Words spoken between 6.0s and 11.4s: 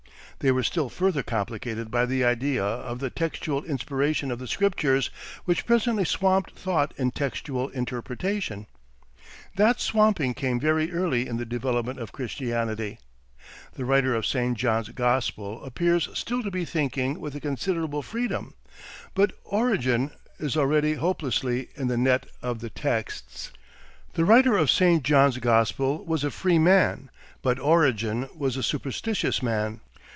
swamped thought in textual interpretation. That swamping came very early in